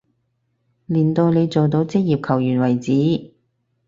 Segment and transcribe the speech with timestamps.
[0.87, 3.33] 練到你做到職業球員為止